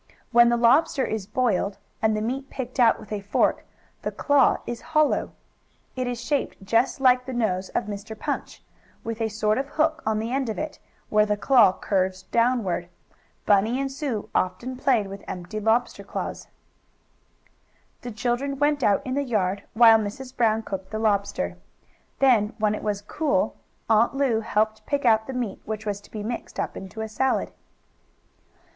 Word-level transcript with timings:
When 0.31 0.49
the 0.49 0.57
lobster 0.57 1.05
is 1.05 1.27
boiled 1.27 1.77
and 2.01 2.17
the 2.17 2.23
meat 2.23 2.49
picked 2.49 2.79
out 2.79 2.99
with 2.99 3.11
a 3.11 3.21
fork, 3.21 3.63
the 4.01 4.09
claw 4.11 4.57
is 4.65 4.81
hollow. 4.81 5.33
It 5.95 6.07
is 6.07 6.19
shaped 6.19 6.63
just 6.65 6.99
like 6.99 7.27
the 7.27 7.33
nose 7.33 7.69
of 7.75 7.83
Mr. 7.83 8.17
Punch, 8.17 8.63
with 9.03 9.21
a 9.21 9.29
sort 9.29 9.59
of 9.59 9.67
hook 9.67 10.01
on 10.03 10.17
the 10.17 10.31
end 10.33 10.49
of 10.49 10.57
it, 10.57 10.79
where 11.09 11.27
the 11.27 11.37
claw 11.37 11.73
curves 11.77 12.23
downward. 12.23 12.89
Bunny 13.45 13.79
and 13.79 13.91
Sue 13.91 14.27
often 14.33 14.75
played 14.75 15.05
with 15.05 15.23
empty 15.27 15.59
lobster 15.59 16.03
claws. 16.03 16.47
The 18.01 18.09
children 18.09 18.57
went 18.57 18.81
out 18.81 19.05
in 19.05 19.13
the 19.13 19.21
yard 19.23 19.65
while 19.75 19.99
Mrs. 19.99 20.35
Brown 20.35 20.63
cooked 20.63 20.89
the 20.89 20.97
lobster. 20.97 21.59
Then, 22.17 22.55
when 22.57 22.73
it 22.73 22.81
was 22.81 23.03
cool, 23.03 23.55
Aunt 23.87 24.15
Lu 24.15 24.39
helped 24.39 24.83
pick 24.87 25.05
out 25.05 25.27
the 25.27 25.33
meat 25.33 25.61
which 25.65 25.85
was 25.85 26.01
to 26.01 26.09
be 26.09 26.23
mixed 26.23 26.59
up 26.59 26.75
into 26.75 27.01
a 27.01 27.07
salad. 27.07 27.51